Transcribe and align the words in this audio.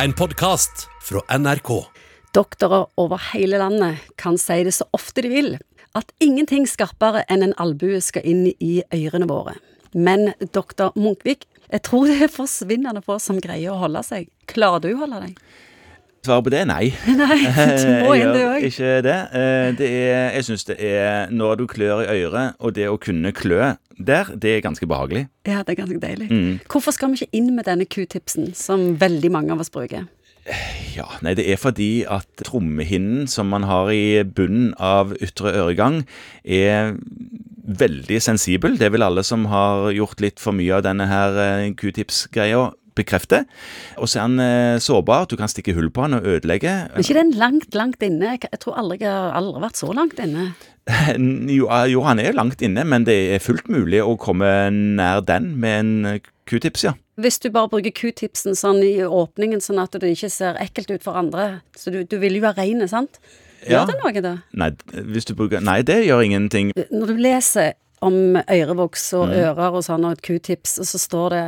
En 0.00 0.12
podkast 0.12 0.88
fra 1.00 1.20
NRK. 1.38 1.84
Doktorer 2.32 2.86
over 2.96 3.20
hele 3.32 3.58
landet 3.60 4.00
kan 4.16 4.38
si 4.40 4.62
det 4.64 4.72
så 4.72 4.86
ofte 4.96 5.20
de 5.20 5.28
vil, 5.28 5.50
at 5.92 6.14
ingenting 6.24 6.64
skarpere 6.66 7.26
enn 7.28 7.44
en 7.44 7.52
albue 7.60 8.00
skal 8.00 8.24
inn 8.24 8.46
i 8.56 8.70
ørene 8.88 9.28
våre. 9.28 9.58
Men 9.92 10.32
doktor 10.56 10.96
Munkvik, 10.96 11.44
jeg 11.68 11.84
tror 11.84 12.08
det 12.08 12.16
er 12.24 12.32
forsvinnende 12.32 13.04
få 13.04 13.18
som 13.20 13.40
greier 13.44 13.74
å 13.74 13.82
holde 13.84 14.00
seg. 14.08 14.30
Klarer 14.48 14.80
du 14.80 14.94
å 14.94 15.02
holde 15.04 15.20
deg? 15.26 15.36
Svaret 16.22 16.44
på 16.46 16.50
det 16.54 16.60
er 16.62 16.68
nei. 16.70 16.92
Nei, 17.18 17.38
du 17.82 17.88
må 18.06 18.12
inn 18.14 18.30
det 18.30 18.42
òg. 18.46 18.64
ikke 18.68 18.90
det. 19.02 19.16
Eh, 19.34 19.68
det 19.78 19.88
er, 19.90 20.28
jeg 20.36 20.44
syns 20.46 20.64
det 20.68 20.76
er 20.78 21.32
Når 21.34 21.56
du 21.58 21.64
klør 21.66 22.04
i 22.04 22.20
øret, 22.22 22.54
og 22.62 22.76
det 22.76 22.86
å 22.86 22.98
kunne 23.02 23.32
klø 23.34 23.72
der, 23.98 24.30
det 24.38 24.56
er 24.56 24.62
ganske 24.62 24.86
behagelig. 24.86 25.24
Ja, 25.46 25.64
det 25.66 25.74
er 25.74 25.80
ganske 25.82 25.98
deilig. 26.02 26.28
Mm. 26.30 26.60
Hvorfor 26.70 26.94
skal 26.94 27.10
vi 27.10 27.20
ikke 27.20 27.38
inn 27.40 27.50
med 27.56 27.66
denne 27.66 27.86
q-tipsen, 27.90 28.52
som 28.54 28.92
veldig 29.02 29.30
mange 29.34 29.54
av 29.54 29.62
oss 29.62 29.70
bruker? 29.74 30.06
Ja, 30.94 31.06
nei, 31.22 31.34
det 31.38 31.44
er 31.50 31.58
fordi 31.60 32.02
at 32.10 32.26
trommehinnen 32.46 33.28
som 33.30 33.50
man 33.52 33.66
har 33.68 33.90
i 33.94 34.22
bunnen 34.26 34.72
av 34.82 35.12
ytre 35.22 35.52
øregang, 35.54 36.00
er 36.42 36.96
veldig 37.62 38.18
sensibel. 38.22 38.74
Det 38.78 38.90
vil 38.94 39.06
alle 39.06 39.22
som 39.26 39.46
har 39.50 39.90
gjort 39.94 40.22
litt 40.24 40.42
for 40.42 40.54
mye 40.56 40.78
av 40.78 40.86
denne 40.86 41.06
her 41.10 41.38
eh, 41.38 41.68
q-tips-greia 41.78 42.64
bekrefte. 42.98 43.44
Og 43.96 44.10
så 44.10 44.20
er 44.20 44.26
han 44.26 44.42
eh, 44.42 44.80
sårbar. 44.82 45.28
Du 45.30 45.36
kan 45.40 45.50
stikke 45.50 45.74
hull 45.76 45.90
på 45.92 46.04
han 46.06 46.18
og 46.18 46.26
ødelegge. 46.34 46.74
Men 46.92 47.06
ikke 47.06 47.18
den 47.18 47.32
langt, 47.38 47.74
langt 47.78 48.04
inne? 48.04 48.36
Jeg 48.36 48.60
tror 48.62 48.78
aldri 48.82 49.02
jeg 49.02 49.12
har 49.12 49.36
aldri 49.38 49.64
vært 49.64 49.80
så 49.80 49.92
langt 49.96 50.22
inne. 50.22 50.52
Jo, 50.82 51.68
eh, 51.70 51.86
jo, 51.92 52.02
han 52.02 52.18
er 52.18 52.34
langt 52.34 52.62
inne, 52.64 52.82
men 52.88 53.04
det 53.06 53.14
er 53.36 53.42
fullt 53.42 53.68
mulig 53.70 54.00
å 54.02 54.16
komme 54.18 54.48
nær 54.72 55.22
den 55.22 55.52
med 55.62 55.78
en 55.78 55.92
eh, 56.16 56.32
q-tips, 56.50 56.88
ja. 56.88 56.96
Hvis 57.22 57.38
du 57.44 57.50
bare 57.54 57.70
bruker 57.70 57.92
q-tipsen 57.94 58.56
sånn 58.58 58.80
i 58.82 58.96
åpningen, 59.04 59.60
sånn 59.62 59.78
at 59.82 59.94
det 60.00 60.14
ikke 60.14 60.30
ser 60.32 60.58
ekkelt 60.58 60.90
ut 60.90 61.04
for 61.04 61.18
andre, 61.20 61.60
så 61.78 61.92
du, 61.94 62.00
du 62.08 62.16
vil 62.18 62.38
jo 62.38 62.42
være 62.46 62.64
rein, 62.64 62.82
sant? 62.90 63.20
Ja. 63.62 63.84
Gjør 63.84 63.92
det 63.92 63.98
noe, 64.00 64.22
da? 64.24 64.32
Nei, 64.58 64.70
hvis 65.12 65.28
du 65.28 65.36
bruker 65.38 65.62
Nei, 65.62 65.82
det 65.86 66.00
gjør 66.08 66.24
ingenting. 66.26 66.72
Når 66.90 67.12
du 67.12 67.20
leser 67.22 67.76
om 68.02 68.36
ørevoks 68.40 69.06
og 69.18 69.30
ører 69.34 69.78
og 69.78 69.84
sånn, 69.86 70.04
og 70.08 70.16
et 70.16 70.24
q-tips, 70.26 70.76
og 70.82 70.88
så 70.90 71.00
står 71.00 71.36
det 71.36 71.44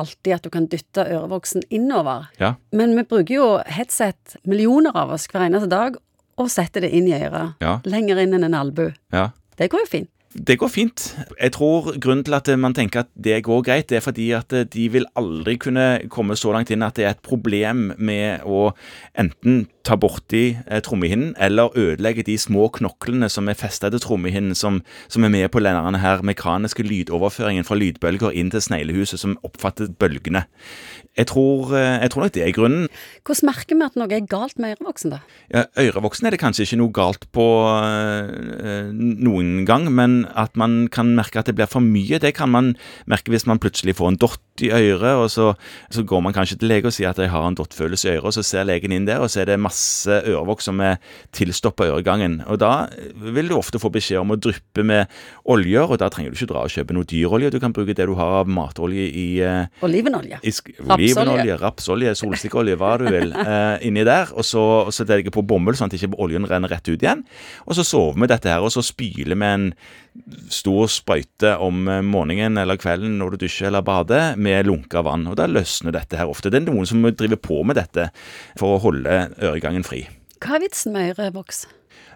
alltid 0.00 0.32
at 0.38 0.46
du 0.46 0.50
kan 0.54 0.68
dytte 0.72 1.04
ørevoksen 1.04 1.66
innover. 1.74 2.30
Ja. 2.40 2.54
Men 2.72 2.96
vi 2.98 3.06
bruker 3.08 3.36
jo 3.36 3.48
headset, 3.68 4.38
millioner 4.48 4.96
av 4.96 5.14
oss, 5.14 5.28
hver 5.30 5.46
eneste 5.46 5.70
dag, 5.72 6.00
og 6.40 6.50
setter 6.50 6.86
det 6.86 6.90
inn 6.96 7.06
i 7.10 7.14
øret. 7.18 7.54
Ja. 7.62 7.78
Lenger 7.86 8.24
inn 8.24 8.34
enn 8.36 8.48
en 8.50 8.60
albu. 8.64 8.88
ja. 9.14 9.30
Det 9.54 9.68
går 9.70 9.84
jo 9.84 9.86
fint. 9.86 10.08
Det 10.34 10.56
går 10.58 10.70
fint. 10.72 11.02
Jeg 11.38 11.52
tror 11.54 11.92
grunnen 12.02 12.24
til 12.26 12.34
at 12.34 12.48
man 12.58 12.74
tenker 12.74 13.04
at 13.04 13.10
det 13.14 13.36
går 13.46 13.60
greit, 13.68 13.86
det 13.86 14.00
er 14.00 14.02
fordi 14.02 14.32
at 14.34 14.50
de 14.72 14.86
vil 14.90 15.06
aldri 15.14 15.54
kunne 15.62 15.84
komme 16.10 16.34
så 16.34 16.50
langt 16.56 16.72
inn 16.74 16.82
at 16.82 16.96
det 16.98 17.06
er 17.06 17.14
et 17.14 17.22
problem 17.22 17.92
med 18.02 18.42
å 18.42 18.72
enten 19.14 19.68
ta 19.84 19.96
borti 20.00 20.56
eh, 20.66 20.80
trommehinnen 20.84 21.34
eller 21.42 21.74
ødelegge 21.76 22.24
de 22.26 22.36
små 22.40 22.68
knoklene 22.72 23.28
som 23.32 23.48
er 23.48 23.58
festet 23.58 23.92
til 23.94 24.02
trommehinnen, 24.02 24.56
som, 24.56 24.80
som 25.12 25.24
er 25.26 25.32
med 25.32 25.50
på 25.52 25.62
denne 25.64 26.00
her 26.00 26.24
mekaniske 26.24 26.86
lydoverføringen 26.86 27.66
fra 27.68 27.78
lydbølger 27.78 28.34
inn 28.34 28.52
til 28.54 28.64
sneglehuset, 28.64 29.20
som 29.20 29.36
oppfatter 29.46 29.92
bølgene. 30.00 30.46
Jeg 31.14 31.28
tror, 31.30 31.74
eh, 31.76 32.00
jeg 32.02 32.10
tror 32.10 32.24
nok 32.24 32.34
det 32.34 32.42
er 32.46 32.54
grunnen. 32.56 32.88
Hvordan 33.24 33.50
merker 33.50 33.78
vi 33.78 33.86
at 33.86 33.98
noe 34.00 34.10
er 34.10 34.26
galt 34.30 34.58
med 34.58 34.74
ørevoksen, 34.74 35.14
da? 35.14 35.20
Ja, 35.52 35.64
Ørevoksen 35.84 36.26
er 36.26 36.34
det 36.34 36.40
kanskje 36.42 36.66
ikke 36.66 36.80
noe 36.80 36.94
galt 36.96 37.28
på 37.36 37.46
eh, 37.68 38.88
noen 38.94 39.62
gang, 39.68 39.90
men 39.94 40.24
at 40.34 40.56
man 40.58 40.88
kan 40.92 41.12
merke 41.14 41.38
at 41.42 41.50
det 41.50 41.56
blir 41.58 41.70
for 41.70 41.84
mye, 41.84 42.18
det 42.22 42.34
kan 42.38 42.50
man 42.50 42.74
merke 43.10 43.30
hvis 43.34 43.46
man 43.46 43.60
plutselig 43.62 43.98
får 44.00 44.14
en 44.14 44.20
dott 44.24 44.64
i 44.64 44.70
øret, 44.70 45.18
og 45.18 45.30
så, 45.30 45.52
så 45.90 46.02
går 46.06 46.22
man 46.24 46.34
kanskje 46.34 46.58
til 46.60 46.70
lege 46.70 46.90
og 46.90 46.94
sier 46.94 47.10
at 47.10 47.18
jeg 47.18 47.30
har 47.30 47.46
en 47.46 47.58
dottfølelse 47.58 48.08
i 48.08 48.16
øret, 48.16 48.30
og 48.30 48.36
så 48.38 48.46
ser 48.46 48.66
legen 48.66 48.94
inn 48.94 49.06
der, 49.06 49.22
og 49.22 49.30
så 49.30 49.42
er 49.42 49.52
det 49.52 49.60
masse 49.62 49.73
ørevoks 50.08 50.68
som 50.68 50.80
er 50.84 50.98
tilstoppa 51.34 51.88
øregangen. 51.90 52.40
Og 52.50 52.60
da 52.62 52.86
vil 53.14 53.50
du 53.50 53.56
ofte 53.58 53.80
få 53.82 53.90
beskjed 53.94 54.20
om 54.20 54.34
å 54.34 54.38
dryppe 54.40 54.84
med 54.86 55.10
oljer, 55.50 55.86
og 55.88 56.00
da 56.02 56.10
trenger 56.12 56.32
du 56.32 56.38
ikke 56.38 56.50
dra 56.52 56.64
og 56.66 56.74
kjøpe 56.74 56.96
noe 56.96 57.08
dyrolje, 57.08 57.52
du 57.54 57.60
kan 57.62 57.74
bruke 57.74 57.96
det 57.96 58.08
du 58.08 58.14
har 58.18 58.40
av 58.40 58.50
matolje 58.50 59.06
i 59.08 59.26
øh, 59.44 59.84
Olivenolje. 59.86 60.40
i 60.42 60.54
olivenolje, 60.84 61.58
rapsolje, 61.60 62.14
solsikkeolje, 62.18 62.78
hva 62.80 62.94
du 63.00 63.08
vil, 63.10 63.34
eh, 63.44 63.86
inni 63.88 64.06
der. 64.06 64.32
Og 64.34 64.46
så, 64.46 64.62
og 64.86 64.94
så 64.94 65.06
legger 65.08 65.34
på 65.34 65.44
bomull, 65.46 65.76
sånn 65.78 65.92
at 65.92 65.98
ikke 65.98 66.14
oljen 66.22 66.48
renner 66.48 66.72
rett 66.72 66.88
ut 66.88 66.98
igjen. 66.98 67.24
Og 67.68 67.78
så 67.78 67.86
sover 67.86 68.20
vi 68.22 68.30
dette 68.30 68.50
her, 68.50 68.64
og 68.64 68.72
så 68.74 68.84
spyler 68.84 69.38
vi 69.38 69.50
en 69.50 69.70
stor 70.52 70.88
sprøyte 70.92 71.54
om 71.62 71.88
eh, 71.90 72.02
morgenen 72.06 72.58
eller 72.60 72.78
kvelden 72.80 73.16
når 73.20 73.34
du 73.34 73.44
dusjer 73.44 73.70
eller 73.70 73.84
bader, 73.86 74.34
med 74.40 74.68
lunka 74.68 75.02
vann. 75.06 75.26
Og 75.30 75.38
da 75.40 75.48
løsner 75.50 75.94
dette 75.94 76.18
her 76.20 76.30
ofte. 76.30 76.52
Det 76.52 76.62
er 76.62 76.68
noen 76.68 76.88
som 76.88 77.04
driver 77.04 77.40
på 77.40 77.62
med 77.66 77.78
dette 77.80 78.10
for 78.60 78.76
å 78.76 78.82
holde 78.84 79.24
øregangen 79.42 79.86
fri. 79.86 80.04
Hva 80.44 80.58
er 80.58 80.66
vitsen 80.66 80.94
med 80.94 81.14
ørevoks? 81.16 81.64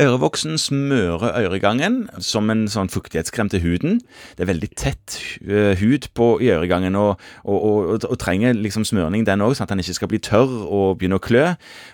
Ørevoksen 0.00 0.58
smører 0.58 1.34
øregangen 1.42 2.04
som 2.22 2.50
en 2.52 2.66
sånn 2.70 2.90
fuktighetskrem 2.92 3.50
til 3.50 3.62
huden. 3.64 3.98
Det 4.38 4.44
er 4.44 4.50
veldig 4.52 4.68
tett 4.78 5.16
eh, 5.42 5.74
hud 5.80 6.06
på 6.14 6.28
i 6.40 6.50
øregangen, 6.54 6.96
og, 6.96 7.18
og, 7.42 7.58
og, 7.66 8.06
og 8.06 8.18
trenger 8.22 8.54
liksom 8.54 8.86
smøring 8.86 9.26
den 9.26 9.42
òg, 9.42 9.56
sånn 9.58 9.66
at 9.66 9.74
den 9.74 9.82
ikke 9.82 9.98
skal 9.98 10.12
bli 10.12 10.22
tørr 10.22 10.54
og 10.62 11.00
begynne 11.00 11.18
å 11.18 11.24
klø. 11.24 11.48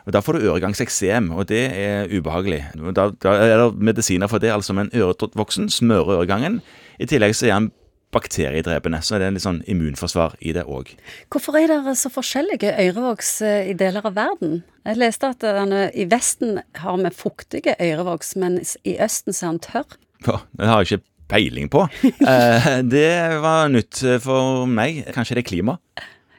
Og 0.04 0.12
Da 0.16 0.22
får 0.24 0.36
du 0.36 0.50
øregangseksem, 0.50 1.32
og 1.32 1.48
det 1.48 1.64
er 1.72 2.12
ubehagelig. 2.12 2.62
Da, 2.96 3.08
da 3.22 3.34
er 3.40 3.56
det 3.64 3.88
medisiner 3.90 4.30
for 4.30 4.44
det, 4.44 4.52
altså, 4.52 4.76
men 4.76 4.92
ørevoksen 4.92 5.72
smører 5.72 6.20
øregangen. 6.20 6.60
I 7.00 7.08
tillegg 7.08 7.34
så 7.36 7.48
er 7.48 7.58
den 7.58 7.72
bakteriedrepende, 8.16 9.02
så 9.04 9.20
det 9.20 9.28
er 9.28 9.34
litt 9.36 9.44
sånn 9.44 9.60
immunforsvar 9.70 10.34
i 10.40 10.54
det 10.56 10.64
òg. 10.66 10.94
Hvorfor 11.32 11.58
er 11.60 11.70
det 11.86 11.96
så 12.00 12.10
forskjellige 12.12 12.72
ørevoks 12.88 13.34
eh, 13.46 13.70
i 13.70 13.76
deler 13.78 14.08
av 14.08 14.16
verden? 14.16 14.62
Jeg 14.86 14.98
leste 15.02 15.30
at 15.34 15.44
denne, 15.44 15.86
i 15.92 16.06
Vesten 16.10 16.58
har 16.80 16.96
vi 17.02 17.12
fuktige 17.14 17.76
ørevoks, 17.82 18.34
men 18.40 18.58
i 18.86 18.96
Østen 19.02 19.36
så 19.36 19.50
er 19.50 19.54
den 19.56 19.62
tørr. 19.68 19.96
Ja, 20.26 20.40
det 20.56 20.68
har 20.72 20.82
jeg 20.82 20.96
ikke 20.98 21.06
peiling 21.30 21.70
på. 21.72 21.86
Eh, 22.26 22.68
det 22.86 23.08
var 23.42 23.68
nytt 23.70 24.00
for 24.24 24.64
meg. 24.70 25.04
Kanskje 25.14 25.36
det 25.38 25.44
er 25.44 25.48
klima. 25.52 25.76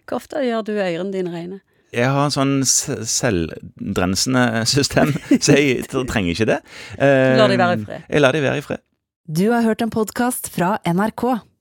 Hvor 0.07 0.21
ofte 0.21 0.39
gjør 0.43 0.63
du 0.67 0.73
ørene 0.79 1.11
dine 1.13 1.31
rene? 1.33 1.59
Jeg 1.95 2.07
har 2.11 2.25
en 2.27 2.33
sånn 2.33 2.55
selvdrensende 2.67 4.63
system, 4.67 5.13
så 5.43 5.55
jeg 5.55 5.85
trenger 5.91 6.33
ikke 6.33 6.47
det. 6.49 6.57
Eh, 6.99 7.35
Du 7.35 7.41
lar 7.41 7.51
de 7.53 7.59
være 7.61 7.77
i 7.77 7.85
fred. 7.85 8.07
Jeg 8.11 8.23
lar 8.23 8.35
de 8.37 8.41
være 8.43 8.61
i 8.61 8.65
fred. 8.65 8.83
Du 9.27 9.45
har 9.51 9.65
hørt 9.65 9.81
en 9.83 9.91
podkast 9.91 10.47
fra 10.55 10.77
NRK. 10.87 11.23